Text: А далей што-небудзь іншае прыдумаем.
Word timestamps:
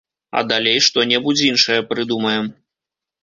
А 0.39 0.41
далей 0.51 0.79
што-небудзь 0.85 1.43
іншае 1.49 1.77
прыдумаем. 1.91 2.47